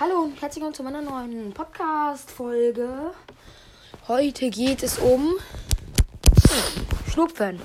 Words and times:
Hallo 0.00 0.22
und 0.22 0.42
herzlich 0.42 0.56
willkommen 0.56 0.74
zu 0.74 0.82
meiner 0.82 1.02
neuen 1.02 1.52
Podcast-Folge. 1.52 3.12
Heute 4.08 4.50
geht 4.50 4.82
es 4.82 4.98
um 4.98 5.36
Schnupfen. 7.08 7.62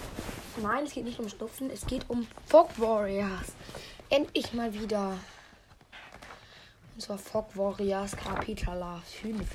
Nein, 0.61 0.83
es 0.83 0.93
geht 0.93 1.05
nicht 1.05 1.19
um 1.19 1.27
Schnupfen, 1.27 1.71
es 1.71 1.87
geht 1.87 2.07
um 2.07 2.27
Fog 2.45 2.69
Warriors. 2.77 3.53
Endlich 4.11 4.53
mal 4.53 4.71
wieder. 4.71 5.17
Und 6.93 7.01
zwar 7.01 7.17
Fog 7.17 7.47
Warriors 7.55 8.15
Kapitel 8.15 8.77
5. 9.23 9.47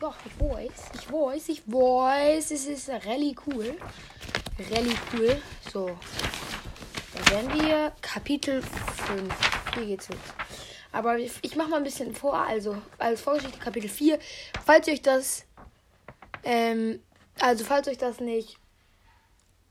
Ja, 0.00 0.14
ich 0.24 0.40
weiß, 0.40 0.70
ich 0.94 1.12
weiß, 1.12 1.48
ich 1.48 1.62
weiß, 1.66 2.50
es 2.52 2.66
ist 2.66 2.88
really 3.04 3.34
cool. 3.48 3.76
Really 4.70 4.96
cool. 5.12 5.42
So. 5.72 5.90
Da 7.14 7.30
werden 7.32 7.60
wir 7.60 7.92
Kapitel 8.00 8.62
5. 8.62 9.34
Hier 9.74 9.86
geht's 9.86 10.08
los. 10.08 10.43
Aber 10.94 11.18
ich 11.18 11.56
mache 11.56 11.70
mal 11.70 11.78
ein 11.78 11.82
bisschen 11.82 12.14
vor, 12.14 12.34
also 12.34 12.76
als 12.98 13.20
Vorgeschichte 13.20 13.58
Kapitel 13.58 13.90
4. 13.90 14.16
Falls 14.64 14.86
euch 14.86 15.02
das, 15.02 15.44
ähm, 16.44 17.02
also 17.40 17.64
falls 17.64 17.88
euch 17.88 17.98
das 17.98 18.20
nicht, 18.20 18.60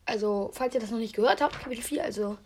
also 0.05 0.51
falls 0.53 0.75
ihr 0.75 0.81
das 0.81 0.91
noch 0.91 0.97
nicht 0.97 1.15
gehört 1.15 1.39
habt, 1.39 1.57
Kapitel 1.61 1.81
4, 1.81 2.03
also 2.03 2.37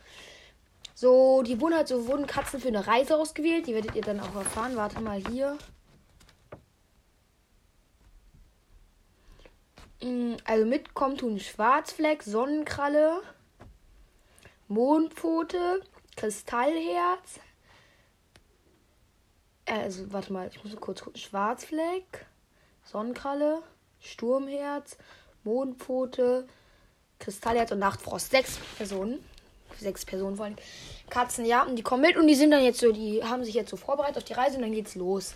so, 0.93 1.41
die 1.41 1.59
wurden 1.59 1.73
halt 1.73 1.87
so, 1.87 2.05
wurden 2.05 2.27
Katzen 2.27 2.59
für 2.59 2.67
eine 2.67 2.85
Reise 2.85 3.17
ausgewählt. 3.17 3.65
Die 3.65 3.73
werdet 3.73 3.95
ihr 3.95 4.03
dann 4.03 4.19
auch 4.19 4.35
erfahren. 4.35 4.75
Warte 4.75 5.01
mal 5.01 5.23
hier. 5.27 5.57
Mm, 10.03 10.35
also 10.45 10.65
mitkommen 10.67 11.17
tun 11.17 11.39
Schwarzfleck, 11.39 12.21
Sonnenkralle, 12.21 13.21
Mondpfote, 14.67 15.81
Kristallherz, 16.15 17.39
also, 19.67 20.11
warte 20.13 20.31
mal, 20.31 20.49
ich 20.51 20.63
muss 20.63 20.75
kurz 20.77 21.01
gucken. 21.01 21.19
Schwarzfleck, 21.19 22.25
Sonnenkralle, 22.85 23.61
Sturmherz, 23.99 24.97
Mondpfote, 25.43 26.47
Kristallherz 27.19 27.71
und 27.71 27.79
Nachtfrost. 27.79 28.31
Sechs 28.31 28.57
Personen. 28.77 29.23
Sechs 29.77 30.05
Personen 30.05 30.37
vor 30.37 30.45
allem. 30.45 30.55
Katzen, 31.09 31.45
ja, 31.45 31.63
und 31.63 31.75
die 31.75 31.83
kommen 31.83 32.01
mit 32.01 32.17
und 32.17 32.27
die 32.27 32.35
sind 32.35 32.51
dann 32.51 32.63
jetzt 32.63 32.79
so, 32.79 32.91
die 32.91 33.23
haben 33.23 33.43
sich 33.43 33.53
jetzt 33.53 33.69
so 33.69 33.77
vorbereitet 33.77 34.17
auf 34.17 34.23
die 34.23 34.33
Reise 34.33 34.55
und 34.55 34.63
dann 34.63 34.71
geht's 34.71 34.95
los. 34.95 35.33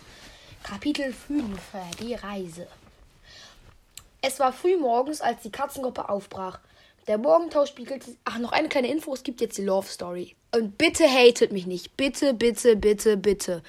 Kapitel 0.62 1.12
5, 1.12 1.60
die 2.00 2.14
Reise. 2.14 2.66
Es 4.20 4.38
war 4.40 4.52
früh 4.52 4.76
morgens, 4.76 5.20
als 5.20 5.42
die 5.42 5.50
Katzengruppe 5.50 6.08
aufbrach. 6.08 6.60
Der 7.08 7.18
Morgentau 7.18 7.66
spiegelte. 7.66 8.16
Ach, 8.24 8.38
noch 8.38 8.52
eine 8.52 8.68
kleine 8.68 8.88
Info: 8.88 9.12
Es 9.12 9.24
gibt 9.24 9.40
jetzt 9.40 9.58
die 9.58 9.64
Love 9.64 9.88
Story. 9.88 10.36
Und 10.54 10.78
bitte 10.78 11.04
hatet 11.04 11.50
mich 11.50 11.66
nicht. 11.66 11.96
Bitte, 11.96 12.32
bitte, 12.32 12.76
bitte, 12.76 13.16
bitte 13.16 13.62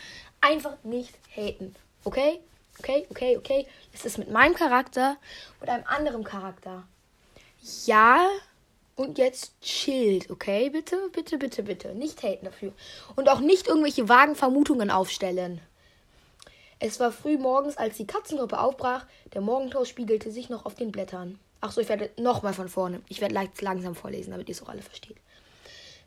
einfach 0.43 0.75
nicht 0.83 1.13
haten. 1.35 1.75
Okay? 2.03 2.39
Okay, 2.79 3.05
okay, 3.09 3.37
okay. 3.37 3.67
Es 3.93 4.05
ist 4.05 4.17
mit 4.17 4.29
meinem 4.29 4.55
Charakter 4.55 5.17
und 5.61 5.69
einem 5.69 5.85
anderen 5.87 6.23
Charakter. 6.23 6.83
Ja, 7.85 8.27
und 8.95 9.17
jetzt 9.17 9.59
chillt, 9.61 10.29
okay? 10.29 10.69
Bitte, 10.69 11.09
bitte, 11.11 11.37
bitte, 11.37 11.63
bitte. 11.63 11.95
Nicht 11.95 12.21
haten 12.23 12.45
dafür. 12.45 12.73
Und 13.15 13.29
auch 13.29 13.39
nicht 13.39 13.67
irgendwelche 13.67 14.09
vagen 14.09 14.35
Vermutungen 14.35 14.91
aufstellen. 14.91 15.61
Es 16.79 16.99
war 16.99 17.11
früh 17.11 17.37
morgens, 17.37 17.77
als 17.77 17.97
die 17.97 18.05
Katzengruppe 18.05 18.59
aufbrach. 18.59 19.05
Der 19.33 19.41
Morgentau 19.41 19.85
spiegelte 19.85 20.31
sich 20.31 20.49
noch 20.49 20.65
auf 20.65 20.75
den 20.75 20.91
Blättern. 20.91 21.39
Ach 21.61 21.71
so, 21.71 21.79
ich 21.79 21.87
werde 21.87 22.09
nochmal 22.17 22.53
von 22.53 22.67
vorne. 22.67 23.01
Ich 23.07 23.21
werde 23.21 23.49
langsam 23.61 23.95
vorlesen, 23.95 24.31
damit 24.31 24.49
ihr 24.49 24.55
es 24.55 24.61
auch 24.61 24.69
alle 24.69 24.81
versteht. 24.81 25.17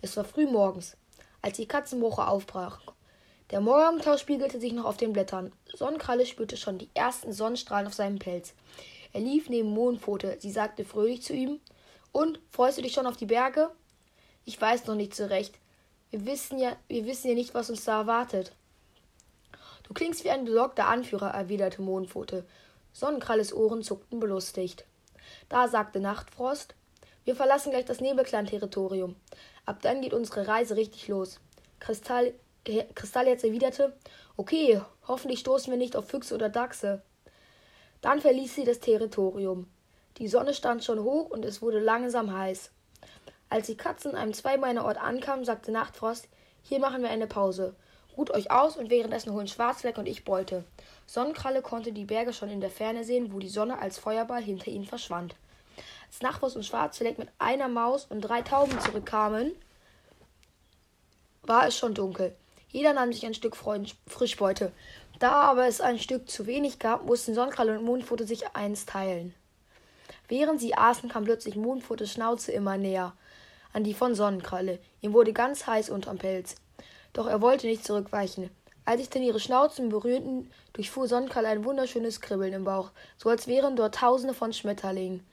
Es 0.03 0.17
war 0.19 0.25
früh 0.25 0.47
morgens, 0.47 0.97
als 1.41 1.57
die 1.57 1.67
Katzenwoche 1.67 2.27
aufbrach. 2.27 2.81
Der 3.51 3.61
Morgentau 3.61 4.17
spiegelte 4.17 4.59
sich 4.59 4.73
noch 4.73 4.85
auf 4.85 4.97
den 4.97 5.13
Blättern. 5.13 5.53
Sonnenkralle 5.73 6.27
spürte 6.27 6.57
schon 6.57 6.79
die 6.79 6.91
ersten 6.95 7.33
Sonnenstrahlen 7.33 7.87
auf 7.87 7.95
seinem 7.95 8.19
Pelz. 8.19 8.55
Er 9.13 9.21
lief 9.21 9.49
neben 9.49 9.71
Mondpfote. 9.71 10.37
Sie 10.41 10.51
sagte 10.51 10.85
fröhlich 10.85 11.23
zu 11.23 11.33
ihm: 11.33 11.61
Und, 12.11 12.41
freust 12.51 12.79
du 12.79 12.83
dich 12.83 12.93
schon 12.93 13.07
auf 13.07 13.17
die 13.17 13.27
Berge? 13.27 13.71
Ich 14.45 14.61
weiß 14.61 14.87
noch 14.87 14.97
nicht 14.97 15.15
so 15.15 15.27
recht. 15.27 15.59
Wir 16.11 16.27
wissen 16.27 16.59
ja, 16.59 16.77
wir 16.89 17.07
wissen 17.07 17.29
ja 17.29 17.35
nicht, 17.35 17.55
was 17.55 17.71
uns 17.71 17.85
da 17.85 18.01
erwartet. 18.01 18.53
Du 19.85 19.95
klingst 19.95 20.25
wie 20.25 20.31
ein 20.31 20.45
besorgter 20.45 20.89
Anführer, 20.89 21.31
erwiderte 21.31 21.83
Mondpfote. 21.83 22.45
Sonnenkralles 22.93 23.53
Ohren 23.53 23.83
zuckten 23.83 24.19
belustigt. 24.19 24.85
Da 25.49 25.69
sagte 25.69 26.01
Nachtfrost: 26.01 26.75
Wir 27.25 27.37
verlassen 27.37 27.71
gleich 27.71 27.85
das 27.85 28.01
Nebelclan-Territorium. 28.01 29.15
Ab 29.65 29.83
dann 29.83 30.01
geht 30.01 30.15
unsere 30.15 30.49
Reise 30.49 30.77
richtig 30.77 31.07
los. 31.07 31.39
Kristall 31.79 32.35
Kristall 32.95 33.29
jetzt 33.29 33.45
erwiderte, 33.45 33.97
okay, 34.37 34.81
hoffentlich 35.07 35.41
stoßen 35.41 35.71
wir 35.71 35.79
nicht 35.79 35.97
auf 35.97 36.09
Füchse 36.09 36.35
oder 36.35 36.49
Dachse. 36.49 37.03
Dann 38.01 38.21
verließ 38.21 38.55
sie 38.55 38.65
das 38.65 38.81
Territorium. 38.81 39.69
Die 40.19 40.29
Sonne 40.29 40.55
stand 40.55 40.85
schon 40.85 41.03
hoch 41.03 41.31
und 41.31 41.45
es 41.45 41.63
wurde 41.63 41.79
langsam 41.79 42.37
heiß. 42.37 42.71
Als 43.49 43.67
die 43.67 43.77
Katzen 43.77 44.13
an 44.13 44.17
einem 44.17 44.35
Zweibeinerort 44.35 44.99
ankamen, 44.99 45.45
sagte 45.45 45.71
Nachtfrost, 45.71 46.29
hier 46.63 46.81
machen 46.81 47.03
wir 47.03 47.11
eine 47.11 47.27
Pause. 47.27 47.77
Ruht 48.17 48.31
euch 48.31 48.51
aus 48.51 48.77
und 48.77 48.91
währenddessen 48.91 49.33
holen 49.33 49.47
Schwarzfleck 49.47 49.99
und 49.99 50.07
ich 50.07 50.25
Beute. 50.25 50.65
Sonnenkralle 51.07 51.63
konnte 51.63 51.93
die 51.93 52.07
Berge 52.07 52.33
schon 52.33 52.49
in 52.49 52.61
der 52.61 52.71
Ferne 52.71 53.05
sehen, 53.05 53.33
wo 53.33 53.39
die 53.39 53.49
Sonne 53.49 53.79
als 53.79 53.99
Feuerball 53.99 54.43
hinter 54.43 54.71
ihnen 54.71 54.87
verschwand. 54.87 55.37
Als 56.09 56.23
Nachtfrost 56.23 56.57
und 56.57 56.65
Schwarzfleck 56.65 57.19
mit 57.19 57.29
einer 57.39 57.69
Maus 57.69 58.07
und 58.07 58.23
drei 58.23 58.43
Tauben 58.43 58.81
zurückkamen, 58.81 59.53
war 61.43 61.67
es 61.67 61.77
schon 61.77 61.95
dunkel. 61.95 62.35
Jeder 62.69 62.93
nahm 62.93 63.13
sich 63.13 63.25
ein 63.27 63.35
Stück 63.35 63.57
Frischbeute. 64.07 64.73
Da 65.19 65.33
aber 65.33 65.67
es 65.67 65.81
ein 65.81 65.99
Stück 65.99 66.29
zu 66.29 66.47
wenig 66.47 66.79
gab, 66.79 67.07
mussten 67.07 67.35
Sonnenkralle 67.35 67.79
und 67.79 67.85
Mondpfote 67.85 68.27
sich 68.27 68.55
eins 68.55 68.87
teilen. 68.87 69.35
Während 70.29 70.61
sie 70.61 70.75
aßen, 70.75 71.09
kam 71.09 71.25
plötzlich 71.25 71.57
Mondpfotes 71.57 72.13
Schnauze 72.13 72.53
immer 72.53 72.77
näher 72.77 73.15
an 73.77 73.85
die 73.85 73.95
von 73.95 74.15
Sonnenkralle. 74.15 74.79
Ihm 75.03 75.13
wurde 75.13 75.35
ganz 75.35 75.67
heiß 75.67 75.91
unterm 75.91 76.17
Pelz. 76.17 76.57
Doch 77.13 77.27
er 77.27 77.43
wollte 77.43 77.67
nicht 77.67 77.85
zurückweichen. 77.85 78.49
Als 78.87 79.01
sich 79.01 79.11
dann 79.11 79.23
ihre 79.23 79.39
Schnauzen 79.39 79.91
berührten, 79.91 80.51
durchfuhr 80.73 81.09
Sonnenkralle 81.09 81.49
ein 81.49 81.65
wunderschönes 81.65 82.23
Kribbeln 82.23 82.55
im 82.55 82.65
Bauch, 82.65 82.91
so 83.19 83.29
als 83.29 83.47
wären 83.47 83.77
dort 83.77 83.97
tausende 83.97 84.33
von 84.33 84.55
Schmetterlingen. 84.55 85.27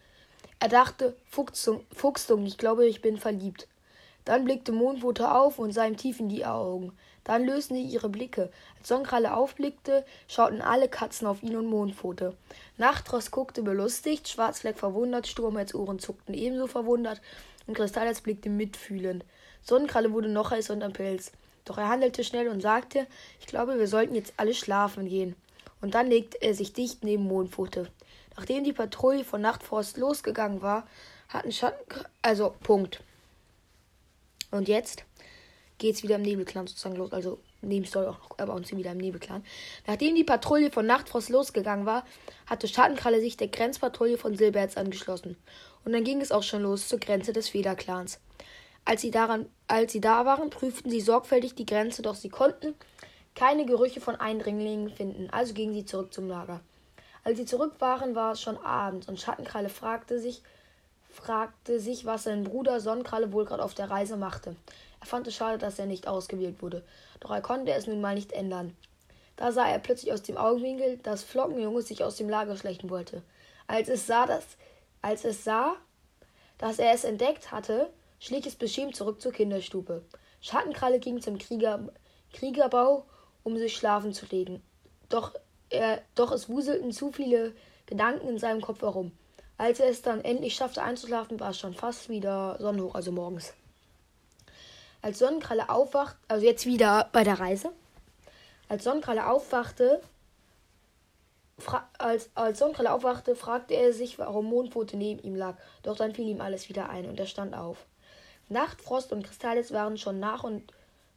Er 0.60 0.68
dachte, 0.68 1.16
Fuchsung, 1.30 1.86
Fuchsung, 1.94 2.46
ich 2.46 2.58
glaube, 2.58 2.86
ich 2.86 3.02
bin 3.02 3.18
verliebt. 3.18 3.68
Dann 4.26 4.46
blickte 4.46 4.72
Mondpfote 4.72 5.32
auf 5.32 5.60
und 5.60 5.72
sah 5.72 5.86
ihm 5.86 5.98
tief 5.98 6.20
in 6.20 6.30
die 6.30 6.46
Augen. 6.46 6.94
Dann 7.24 7.46
lösten 7.46 7.76
sie 7.76 7.84
ihre 7.84 8.10
Blicke. 8.10 8.52
Als 8.78 8.88
Sonnenkralle 8.90 9.36
aufblickte, 9.36 10.06
schauten 10.28 10.62
alle 10.62 10.90
Katzen 10.90 11.28
auf 11.28 11.42
ihn 11.44 11.56
und 11.56 11.68
Mondpfote. 11.68 12.36
Nachtrost 12.78 13.32
guckte 13.32 13.62
belustigt, 13.62 14.28
Schwarzfleck 14.28 14.78
verwundert, 14.78 15.28
Sturmherz 15.28 15.74
Ohren 15.74 16.00
zuckten 16.00 16.34
ebenso 16.34 16.68
verwundert 16.68 17.22
und 17.68 17.76
Kristallherz 17.76 18.22
blickte 18.22 18.50
mitfühlend. 18.50 19.24
Sonnenkralle 19.62 20.12
wurde 20.12 20.28
noch 20.28 20.52
heißer 20.52 20.74
unterm 20.74 20.94
Pelz. 20.94 21.32
Doch 21.66 21.78
er 21.78 21.88
handelte 21.88 22.26
schnell 22.26 22.50
und 22.50 22.62
sagte, 22.62 23.08
ich 23.40 23.48
glaube, 23.48 23.80
wir 23.80 23.88
sollten 23.88 24.16
jetzt 24.16 24.34
alle 24.36 24.54
schlafen 24.54 25.08
gehen. 25.08 25.36
Und 25.82 25.96
dann 25.96 26.08
legte 26.08 26.42
er 26.42 26.54
sich 26.54 26.74
dicht 26.74 27.04
neben 27.04 27.24
Mondpfote. 27.24 27.90
Nachdem 28.36 28.64
die 28.64 28.74
Patrouille 28.74 29.24
von 29.24 29.42
Nachtfrost 29.42 29.98
losgegangen 29.98 30.62
war, 30.62 30.88
hatten 31.30 31.52
Schatten... 31.52 32.06
Also, 32.22 32.54
Punkt. 32.64 33.02
Und 34.53 34.68
jetzt? 34.68 35.06
geht 35.80 35.96
es 35.96 36.03
wieder 36.03 36.16
im 36.16 36.22
Nebelclan 36.22 36.68
sozusagen 36.68 36.96
los. 36.96 37.12
Also 37.12 37.40
Nebenstory 37.62 38.08
auch 38.08 38.19
noch, 38.19 38.40
aber 38.40 38.53
uns 38.53 38.72
wieder 38.72 38.91
im 38.91 39.00
Nebelclan. 39.00 39.44
Nachdem 39.88 40.16
die 40.16 40.24
Patrouille 40.24 40.72
von 40.72 40.86
Nachtfrost 40.86 41.30
losgegangen 41.30 41.86
war, 41.86 42.06
hatte 42.46 42.68
Schattenkralle 42.68 43.19
sich 43.19 43.36
der 43.36 43.50
Grenzpatrouille 43.50 44.18
von 44.18 44.36
Silberherz 44.36 44.78
angeschlossen. 44.78 45.36
Und 45.84 45.92
dann 45.92 46.03
ging 46.03 46.22
es 46.22 46.31
auch 46.31 46.44
schon 46.44 46.62
los 46.62 46.88
zur 46.88 47.00
Grenze 47.00 47.34
des 47.34 47.50
Federclans. 47.50 48.19
Als 48.86 49.02
sie, 49.02 49.12
daran, 49.12 49.47
als 49.68 49.92
sie 49.92 50.02
da 50.02 50.25
waren, 50.25 50.50
prüften 50.50 50.90
sie 50.90 51.02
sorgfältig 51.02 51.56
die 51.56 51.66
Grenze, 51.66 52.02
doch 52.02 52.16
sie 52.16 52.30
konnten 52.30 52.75
keine 53.36 53.66
Gerüche 53.66 54.00
von 54.00 54.16
Eindringlingen 54.16 54.89
finden, 54.89 55.30
also 55.31 55.54
gingen 55.54 55.74
sie 55.74 55.86
zurück 55.86 56.13
zum 56.13 56.28
Lager. 56.28 56.62
Als 57.24 57.38
sie 57.38 57.45
zurück 57.45 57.75
waren, 57.80 58.16
war 58.16 58.33
es 58.33 58.42
schon 58.42 58.57
Abend 58.57 59.07
und 59.07 59.19
Schattenkralle 59.19 59.69
fragte 59.69 60.19
sich, 60.19 60.44
fragte 61.13 61.80
sich, 61.80 62.06
was 62.06 62.24
sein 62.24 62.44
Bruder 62.44 62.80
Sonnenkralle 62.80 63.31
wohl 63.31 63.45
gerade 63.45 63.63
auf 63.63 63.75
der 63.75 63.89
Reise 63.89 64.18
machte. 64.18 64.56
Er 65.00 65.07
fand 65.07 65.27
es 65.27 65.36
schade, 65.36 65.60
dass 65.60 65.80
er 65.80 65.86
nicht 65.86 66.07
ausgewählt 66.07 66.62
wurde, 66.62 66.83
doch 67.19 67.31
er 67.31 67.42
konnte 67.42 67.71
es 67.71 67.88
nun 67.88 68.01
mal 68.01 68.15
nicht 68.15 68.33
ändern. 68.33 68.75
Da 69.36 69.51
sah 69.51 69.68
er 69.68 69.80
plötzlich 69.80 70.12
aus 70.12 70.24
dem 70.24 70.38
Augenwinkel, 70.38 70.98
dass 70.98 71.24
Flockenjunge 71.24 71.81
sich 71.81 72.04
aus 72.04 72.18
dem 72.18 72.30
Lager 72.30 72.56
schlechten 72.57 72.89
wollte. 72.89 73.21
Als 73.68 73.89
es 73.89 74.07
sah, 74.07 74.25
dass, 74.25 74.45
als 75.01 75.24
es 75.24 75.44
sah, 75.44 75.75
dass 76.57 76.80
er 76.80 76.94
es 76.94 77.04
entdeckt 77.04 77.51
hatte, 77.51 77.89
schlich 78.19 78.45
es 78.45 78.56
beschämt 78.56 78.95
zurück 78.95 79.21
zur 79.21 79.31
Kinderstube. 79.31 80.04
Schattenkralle 80.42 81.00
ging 81.00 81.21
zum 81.21 81.38
Krieger, 81.38 81.89
Kriegerbau, 82.33 83.06
um 83.44 83.57
sich 83.57 83.75
schlafen 83.75 84.13
zu 84.13 84.25
legen. 84.27 84.62
Doch, 85.09 85.33
er, 85.69 86.01
doch 86.16 86.31
es 86.31 86.50
wuselten 86.50 86.92
zu 86.92 87.12
viele 87.12 87.54
Gedanken 87.86 88.27
in 88.27 88.38
seinem 88.38 88.62
Kopf 88.62 88.81
herum. 88.81 89.12
Als 89.58 89.80
er 89.80 89.88
es 89.88 90.02
dann 90.02 90.24
endlich 90.24 90.56
schaffte 90.56 90.82
einzuschlafen, 90.82 91.40
war 91.40 91.52
es 91.52 91.60
schon 91.60 91.74
fast 91.74 92.10
wieder 92.10 92.58
Sonnenhoch, 92.60 92.96
also 92.96 93.12
morgens. 93.12 93.54
Als 95.02 95.20
Sonnenkralle 95.20 95.70
aufwacht, 95.70 96.16
also 96.28 96.46
jetzt 96.46 96.66
wieder 96.66 97.10
bei 97.12 97.24
der 97.24 97.40
Reise, 97.40 97.72
Als 98.70 98.86
Sonnenkralle 98.86 99.30
aufwachte, 99.30 100.02
als, 101.98 102.30
als 102.36 102.60
Sonnenkralle 102.60 102.92
aufwachte, 102.92 103.36
fragte 103.36 103.76
er 103.76 103.94
sich, 103.94 104.18
warum 104.18 104.46
Mondpfote 104.46 104.98
neben 104.98 105.22
ihm 105.22 105.36
lag. 105.36 105.56
Doch 105.84 105.96
dann 105.96 106.16
fiel 106.16 106.28
ihm 106.28 106.42
alles 106.42 106.70
wieder 106.70 106.90
ein 106.90 107.08
und 107.08 107.20
er 107.20 107.28
stand 107.28 107.54
auf. 107.54 107.86
Nacht, 108.50 108.82
Frost 108.82 109.12
und 109.12 109.24
Kristallis 109.24 109.72
waren 109.72 109.98
schon 109.98 110.20
nach 110.20 110.44
und 110.44 110.64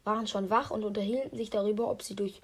waren 0.03 0.27
schon 0.27 0.49
wach 0.49 0.71
und 0.71 0.83
unterhielten 0.83 1.37
sich 1.37 1.49
darüber, 1.49 1.89
ob 1.89 2.01
sie 2.03 2.15
durch, 2.15 2.41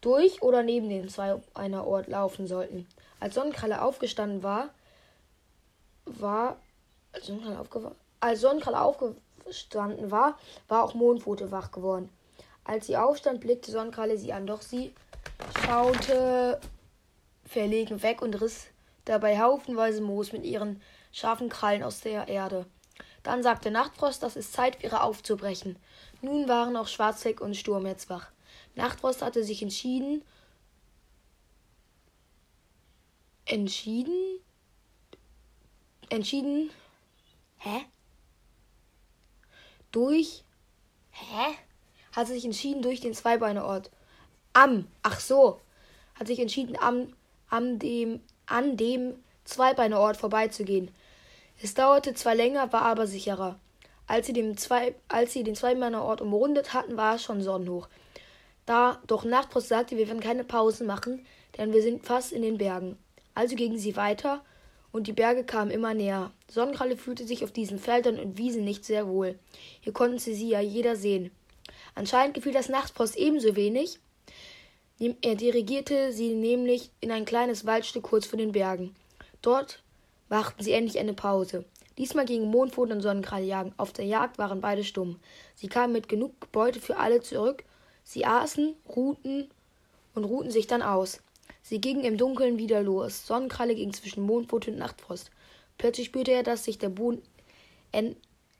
durch 0.00 0.42
oder 0.42 0.62
neben 0.62 0.88
den 0.88 1.08
zwei 1.08 1.40
einer 1.54 1.86
Ort 1.86 2.08
laufen 2.08 2.46
sollten. 2.46 2.86
Als 3.20 3.34
Sonnenkralle 3.34 3.82
aufgestanden 3.82 4.42
war, 4.42 4.70
war 6.06 6.56
als 7.12 7.26
Sonnenkralle, 7.26 7.58
aufge 7.58 7.92
als 8.20 8.40
Sonnenkralle 8.40 8.80
aufgestanden 8.80 10.10
war, 10.10 10.38
war 10.68 10.84
auch 10.84 10.94
Mondpfote 10.94 11.50
wach 11.50 11.70
geworden. 11.70 12.08
Als 12.64 12.86
sie 12.86 12.96
aufstand, 12.96 13.40
blickte 13.40 13.70
Sonnenkralle 13.70 14.16
sie 14.16 14.32
an, 14.32 14.46
doch 14.46 14.62
sie 14.62 14.94
schaute 15.64 16.60
verlegen 17.44 18.02
weg 18.02 18.22
und 18.22 18.40
riss 18.40 18.66
dabei 19.04 19.38
haufenweise 19.38 20.00
Moos 20.00 20.32
mit 20.32 20.44
ihren 20.44 20.80
scharfen 21.12 21.48
Krallen 21.48 21.82
aus 21.82 22.00
der 22.00 22.28
Erde. 22.28 22.66
Dann 23.22 23.42
sagte 23.42 23.70
Nachtfrost, 23.70 24.22
dass 24.22 24.36
es 24.36 24.52
Zeit 24.52 24.82
wäre 24.82 25.02
aufzubrechen. 25.02 25.76
Nun 26.20 26.48
waren 26.48 26.76
auch 26.76 26.88
Schwarzheck 26.88 27.40
und 27.40 27.56
Sturmherz 27.56 28.08
wach. 28.08 28.30
Nachtfrost 28.74 29.22
hatte 29.22 29.44
sich 29.44 29.62
entschieden. 29.62 30.22
Entschieden? 33.46 34.40
Entschieden. 36.14 36.70
Hä? 37.58 37.86
Durch. 39.90 40.44
Hä? 41.10 41.56
Hat 42.12 42.28
sich 42.28 42.44
entschieden 42.44 42.82
durch 42.82 43.00
den 43.00 43.14
Zweibeineort. 43.14 43.90
Am. 44.52 44.86
Ach 45.02 45.18
so. 45.18 45.60
Hat 46.14 46.28
sich 46.28 46.38
entschieden, 46.38 46.78
am, 46.78 47.12
am 47.50 47.80
dem, 47.80 48.20
an 48.46 48.76
dem 48.76 49.24
Zweibeineort 49.44 50.16
vorbeizugehen. 50.16 50.94
Es 51.60 51.74
dauerte 51.74 52.14
zwar 52.14 52.36
länger, 52.36 52.72
war 52.72 52.82
aber 52.82 53.08
sicherer. 53.08 53.58
Als 54.06 54.28
sie, 54.28 54.34
dem 54.34 54.56
zwei, 54.56 54.94
als 55.08 55.32
sie 55.32 55.42
den 55.42 55.56
Zweimännerort 55.56 56.20
umrundet 56.20 56.74
hatten, 56.74 56.96
war 56.96 57.16
es 57.16 57.24
schon 57.24 57.42
sonnenhoch. 57.42 57.88
Da 58.66 59.02
doch 59.08 59.24
Nachtfrost 59.24 59.68
sagte, 59.68 59.96
wir 59.96 60.06
werden 60.06 60.20
keine 60.20 60.44
Pause 60.44 60.84
machen, 60.84 61.26
denn 61.58 61.72
wir 61.72 61.82
sind 61.82 62.06
fast 62.06 62.30
in 62.30 62.42
den 62.42 62.58
Bergen. 62.58 62.96
Also 63.34 63.56
gingen 63.56 63.78
sie 63.78 63.96
weiter 63.96 64.44
und 64.94 65.08
die 65.08 65.12
Berge 65.12 65.42
kamen 65.42 65.72
immer 65.72 65.92
näher. 65.92 66.30
Sonnenkralle 66.48 66.96
fühlte 66.96 67.26
sich 67.26 67.42
auf 67.42 67.50
diesen 67.50 67.80
Feldern 67.80 68.16
und 68.20 68.38
Wiesen 68.38 68.62
nicht 68.62 68.84
sehr 68.84 69.08
wohl. 69.08 69.36
Hier 69.80 69.92
konnten 69.92 70.20
sie 70.20 70.34
sie 70.34 70.48
ja 70.48 70.60
jeder 70.60 70.94
sehen. 70.94 71.32
Anscheinend 71.96 72.34
gefiel 72.34 72.52
das 72.52 72.68
Nachtfrost 72.68 73.16
ebenso 73.16 73.56
wenig. 73.56 73.98
Er 75.00 75.34
dirigierte 75.34 76.12
sie 76.12 76.36
nämlich 76.36 76.92
in 77.00 77.10
ein 77.10 77.24
kleines 77.24 77.66
Waldstück 77.66 78.04
kurz 78.04 78.26
vor 78.26 78.38
den 78.38 78.52
Bergen. 78.52 78.94
Dort 79.42 79.82
machten 80.28 80.62
sie 80.62 80.70
endlich 80.70 81.00
eine 81.00 81.12
Pause. 81.12 81.64
Diesmal 81.98 82.24
gingen 82.24 82.48
Mondpfoten 82.48 82.92
und 82.92 83.02
Sonnenkralle 83.02 83.46
jagen. 83.46 83.74
Auf 83.76 83.92
der 83.92 84.04
Jagd 84.04 84.38
waren 84.38 84.60
beide 84.60 84.84
stumm. 84.84 85.18
Sie 85.56 85.66
kamen 85.66 85.92
mit 85.92 86.08
genug 86.08 86.52
Beute 86.52 86.78
für 86.78 86.98
alle 86.98 87.20
zurück. 87.20 87.64
Sie 88.04 88.26
aßen, 88.26 88.76
ruhten 88.94 89.50
und 90.14 90.22
ruhten 90.22 90.52
sich 90.52 90.68
dann 90.68 90.82
aus. 90.82 91.18
Sie 91.64 91.80
gingen 91.80 92.04
im 92.04 92.18
Dunkeln 92.18 92.58
wieder 92.58 92.82
los. 92.82 93.26
Sonnenkralle 93.26 93.74
ging 93.74 93.94
zwischen 93.94 94.22
Mondpfote 94.22 94.70
und 94.70 94.76
Nachtfrost. 94.76 95.30
Plötzlich 95.78 96.08
spürte 96.08 96.30
er, 96.30 96.42
dass 96.42 96.64
sich 96.64 96.78
der 96.78 96.90
Boden, 96.90 97.22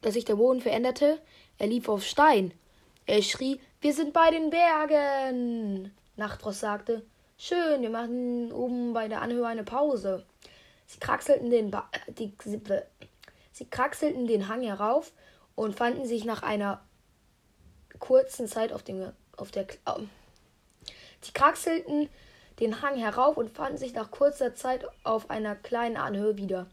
dass 0.00 0.14
sich 0.14 0.24
der 0.24 0.36
Boden 0.36 0.62
veränderte. 0.62 1.20
Er 1.58 1.66
lief 1.66 1.86
auf 1.90 2.02
Stein. 2.02 2.52
Er 3.04 3.20
schrie, 3.20 3.60
wir 3.82 3.92
sind 3.92 4.14
bei 4.14 4.30
den 4.30 4.48
Bergen. 4.48 5.92
Nachtfrost 6.16 6.60
sagte, 6.60 7.04
schön, 7.36 7.82
wir 7.82 7.90
machen 7.90 8.50
oben 8.50 8.94
bei 8.94 9.06
der 9.06 9.20
Anhöhe 9.20 9.46
eine 9.46 9.64
Pause. 9.64 10.24
Sie 10.86 10.98
kraxelten 10.98 11.50
den, 11.50 11.70
ba 11.70 11.90
die, 12.08 12.32
sie 13.52 13.66
kraxelten 13.66 14.26
den 14.26 14.48
Hang 14.48 14.62
herauf 14.62 15.12
und 15.54 15.76
fanden 15.76 16.06
sich 16.06 16.24
nach 16.24 16.42
einer 16.42 16.82
kurzen 17.98 18.48
Zeit 18.48 18.72
auf, 18.72 18.82
dem, 18.82 19.12
auf 19.36 19.50
der. 19.50 19.64
Äh, 19.64 20.06
sie 21.20 21.32
kraxelten 21.32 22.08
den 22.60 22.82
Hang 22.82 22.96
herauf 22.96 23.36
und 23.36 23.50
fanden 23.50 23.78
sich 23.78 23.94
nach 23.94 24.10
kurzer 24.10 24.54
Zeit 24.54 24.86
auf 25.02 25.30
einer 25.30 25.56
kleinen 25.56 25.96
Anhöhe 25.96 26.36
wieder. 26.36 26.66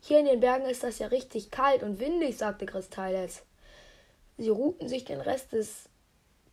Hier 0.00 0.20
in 0.20 0.26
den 0.26 0.40
Bergen 0.40 0.66
ist 0.66 0.82
das 0.82 0.98
ja 0.98 1.08
richtig 1.08 1.50
kalt 1.50 1.82
und 1.82 2.00
windig, 2.00 2.38
sagte 2.38 2.66
Kristalles. 2.66 3.42
Sie 4.38 4.48
ruhten 4.48 4.88
sich 4.88 5.04
den 5.04 5.20
Rest 5.20 5.52
des 5.52 5.88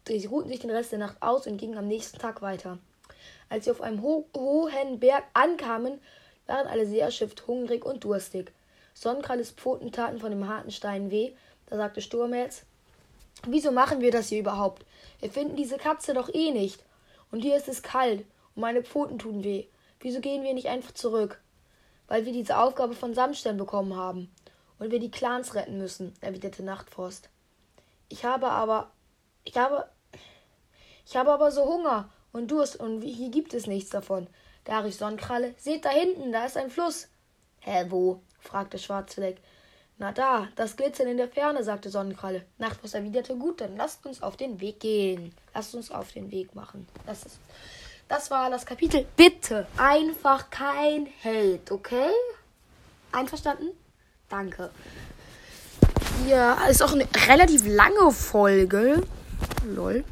Sie 0.06 0.26
ruhten 0.26 0.50
sich 0.50 0.60
den 0.60 0.70
Rest 0.70 0.92
der 0.92 1.00
Nacht 1.00 1.22
aus 1.22 1.48
und 1.48 1.58
gingen 1.58 1.78
am 1.78 1.88
nächsten 1.88 2.20
Tag 2.20 2.42
weiter. 2.42 2.78
Als 3.48 3.66
sie 3.66 3.72
auf 3.72 3.82
einem 3.82 4.02
ho 4.02 4.26
hohen 4.36 5.00
Berg 5.00 5.24
ankamen, 5.34 6.02
waren 6.46 6.68
alle 6.68 6.86
sehr 6.86 7.06
erschöpft, 7.06 7.48
hungrig 7.48 7.86
und 7.86 8.04
durstig. 8.04 8.52
Sonnenkralles 8.94 9.52
Pfoten 9.52 9.94
taten 9.94 10.20
von 10.20 10.30
dem 10.30 10.48
harten 10.50 10.72
Stein 10.72 11.10
weh. 11.10 11.32
Da 11.68 11.78
sagte 11.78 12.02
Sturmherz, 12.02 12.64
Wieso 13.48 13.72
machen 13.72 14.02
wir 14.02 14.12
das 14.12 14.28
hier 14.28 14.40
überhaupt? 14.40 14.86
Wir 15.20 15.32
finden 15.32 15.56
diese 15.56 15.78
Katze 15.78 16.14
doch 16.14 16.34
eh 16.34 16.52
nicht. 16.52 16.84
Und 17.32 17.42
hier 17.42 17.56
ist 17.56 17.70
es 17.70 17.82
kalt 17.82 18.26
und 18.56 18.62
meine 18.62 18.84
Pfoten 18.84 19.20
tun 19.20 19.44
weh. 19.44 19.68
Wieso 20.00 20.20
gehen 20.20 20.44
wir 20.44 20.54
nicht 20.54 20.68
einfach 20.68 20.94
zurück? 20.94 21.42
Weil 22.08 22.26
wir 22.26 22.34
diese 22.34 22.58
Aufgabe 22.58 22.94
von 22.94 23.14
Samstern 23.14 23.58
bekommen 23.58 23.96
haben 23.96 24.34
und 24.80 24.92
wir 24.92 25.00
die 25.00 25.12
Clans 25.12 25.56
retten 25.56 25.78
müssen, 25.78 26.14
erwiderte 26.22 26.64
Nachtfrost. 26.64 27.30
Ich 28.10 28.26
habe 28.26 28.50
aber. 28.50 28.92
Ich 29.44 29.58
habe. 29.58 29.90
Ich 31.06 31.16
habe 31.16 31.32
aber 31.32 31.52
so 31.52 31.66
Hunger 31.66 32.10
und 32.32 32.52
Durst 32.52 32.78
und 32.78 33.02
hier 33.02 33.30
gibt 33.30 33.54
es 33.54 33.68
nichts 33.68 33.90
davon. 33.90 34.28
Da 34.64 34.90
Sonnenkralle, 34.90 35.54
seht 35.58 35.84
da 35.84 35.90
hinten, 35.90 36.32
da 36.32 36.46
ist 36.46 36.56
ein 36.56 36.70
Fluss. 36.70 37.10
Hä, 37.60 37.86
wo? 37.90 38.22
fragte 38.40 38.78
Schwarzfleck. 38.78 39.42
Na 39.98 40.12
da, 40.12 40.48
das 40.56 40.76
Glitzern 40.76 41.08
in 41.08 41.18
der 41.18 41.28
Ferne, 41.28 41.64
sagte 41.64 41.90
Sonnenkralle. 41.90 42.46
Nachtfuß 42.58 42.94
erwiderte, 42.94 43.36
gut, 43.36 43.62
dann 43.62 43.78
lasst 43.78 44.06
uns 44.06 44.24
auf 44.24 44.38
den 44.38 44.60
Weg 44.60 44.80
gehen. 44.80 45.34
Lasst 45.54 45.76
uns 45.76 45.92
auf 45.92 46.12
den 46.12 46.32
Weg 46.32 46.56
machen. 46.56 46.88
Das 47.06 47.24
ist. 47.24 47.40
Das 48.08 48.30
war 48.30 48.50
das 48.50 48.66
Kapitel. 48.66 49.06
Bitte 49.16 49.66
einfach 49.78 50.50
kein 50.50 51.08
Hate, 51.24 51.74
okay? 51.74 52.12
Einverstanden? 53.12 53.70
Danke. 54.30 54.70
Ja, 56.28 56.66
ist 56.66 56.82
auch 56.82 56.94
eine 56.94 57.08
relativ 57.28 57.64
lange 57.66 58.12
Folge. 58.12 59.02
Lol. 59.66 60.04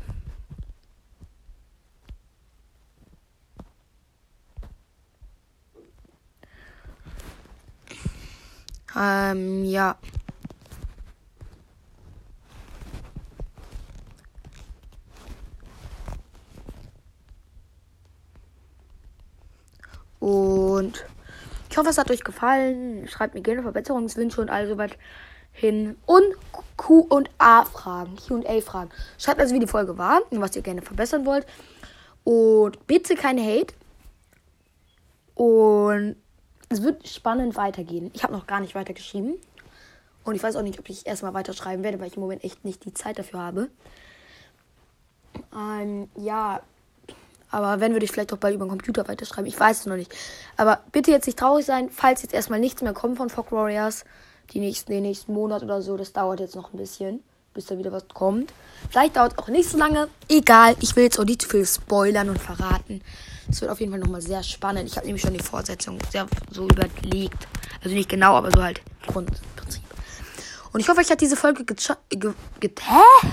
Ähm, 8.96 9.64
ja. 9.66 9.98
Und 20.20 21.06
ich 21.70 21.71
hoffe, 21.82 21.90
es 21.90 21.98
hat 21.98 22.12
euch 22.12 22.24
gefallen. 22.24 23.08
Schreibt 23.08 23.34
mir 23.34 23.42
gerne 23.42 23.64
Verbesserungswünsche 23.64 24.40
und 24.40 24.50
also 24.50 24.78
weit 24.78 24.98
hin. 25.52 25.98
Und 26.06 26.24
Q 26.78 27.00
und 27.00 27.30
A 27.40 27.66
Fragen, 27.66 28.16
Q&A 28.16 28.62
Fragen. 28.62 28.92
Schreibt 29.18 29.40
also, 29.40 29.56
wie 29.56 29.60
die 29.60 29.68
Folge 29.68 29.98
war 29.98 30.22
und 30.30 30.42
was 30.42 30.56
ihr 30.56 30.62
gerne 30.62 30.82
verbessern 30.82 31.26
wollt. 31.26 31.46
Und 32.24 32.86
bitte 32.88 33.16
keine 33.16 33.44
Hate. 33.44 33.74
Und 35.34 36.16
es 36.70 36.84
wird 36.84 37.08
spannend 37.08 37.56
weitergehen. 37.56 38.12
Ich 38.14 38.24
habe 38.24 38.34
noch 38.34 38.46
gar 38.46 38.60
nicht 38.60 38.76
weitergeschrieben. 38.76 39.36
Und 40.24 40.36
ich 40.36 40.44
weiß 40.44 40.56
auch 40.56 40.62
nicht, 40.62 40.78
ob 40.80 40.88
ich 40.88 41.08
erstmal 41.08 41.34
weiterschreiben 41.34 41.84
werde, 41.84 42.00
weil 42.00 42.08
ich 42.08 42.16
im 42.16 42.22
Moment 42.22 42.44
echt 42.44 42.64
nicht 42.64 42.86
die 42.86 42.94
Zeit 42.94 43.18
dafür 43.18 43.40
habe. 43.40 43.70
Ähm, 45.56 46.10
ja. 46.16 46.62
Aber 47.52 47.80
wenn, 47.80 47.92
würde 47.92 48.06
ich 48.06 48.12
vielleicht 48.12 48.34
auch 48.34 48.38
bald 48.38 48.56
über 48.56 48.66
den 48.66 48.70
Computer 48.70 49.08
weiterschreiben. 49.08 49.46
Ich 49.46 49.60
weiß 49.60 49.82
es 49.82 49.86
noch 49.86 49.98
nicht. 49.98 50.14
Aber 50.58 50.80
bitte 50.92 51.12
jetzt 51.12 51.26
nicht 51.26 51.38
traurig 51.38 51.66
sein, 51.66 51.90
falls 51.90 52.22
jetzt 52.22 52.34
erstmal 52.34 52.60
nichts 52.60 52.82
mehr 52.82 52.94
kommt 52.94 53.18
von 53.18 53.30
Fog 53.30 53.52
Warriors. 53.52 54.06
Die 54.54 54.60
nächsten, 54.60 54.92
den 54.92 55.04
nächsten 55.04 55.34
Monat 55.34 55.62
oder 55.64 55.82
so. 55.82 55.98
Das 55.98 56.14
dauert 56.14 56.40
jetzt 56.40 56.56
noch 56.56 56.74
ein 56.74 56.78
bisschen, 56.78 57.22
bis 57.54 57.66
da 57.66 57.78
wieder 57.78 57.92
was 57.92 58.08
kommt. 58.08 58.54
Vielleicht 58.90 59.18
dauert 59.18 59.34
es 59.34 59.38
auch 59.38 59.48
nicht 59.50 59.70
so 59.70 59.78
lange. 59.78 60.08
Egal, 60.30 60.76
ich 60.80 60.96
will 60.96 61.04
jetzt 61.04 61.20
auch 61.20 61.26
nicht 61.26 61.42
zu 61.42 61.50
viel 61.50 61.66
spoilern 61.66 62.30
und 62.30 62.40
verraten. 62.40 63.02
Es 63.50 63.62
wird 63.62 63.70
auf 63.70 63.80
jeden 63.80 63.92
Fall 63.92 64.00
nochmal 64.00 64.22
sehr 64.22 64.44
spannend. 64.44 64.88
Ich 64.90 64.96
habe 64.96 65.06
nämlich 65.06 65.22
schon 65.22 65.34
die 65.34 65.44
Fortsetzung 65.44 66.00
sehr 66.10 66.28
so 66.50 66.64
überlegt. 66.64 67.48
Also 67.84 67.96
nicht 67.96 68.10
genau, 68.10 68.36
aber 68.36 68.52
so 68.52 68.64
halt 68.64 68.82
Grundprinzip. 69.08 69.84
Und 70.74 70.80
ich 70.80 70.88
hoffe, 70.88 71.02
euch 71.02 71.12
hat 71.12 71.20
diese 71.20 71.36
Folge 71.36 71.66
ge 71.66 71.76
ge 72.10 72.72
Hä? 72.80 73.28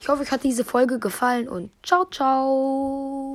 Ich 0.00 0.08
hoffe, 0.08 0.22
euch 0.22 0.30
hat 0.30 0.44
diese 0.44 0.64
Folge 0.64 1.00
gefallen 1.00 1.48
und 1.48 1.70
ciao, 1.82 2.04
ciao. 2.04 3.25